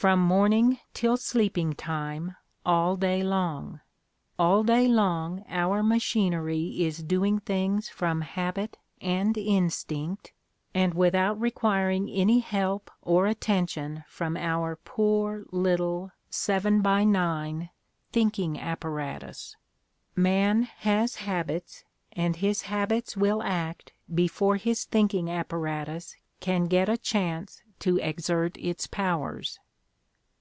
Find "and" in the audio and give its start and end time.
9.00-9.36, 10.72-10.94, 22.12-22.36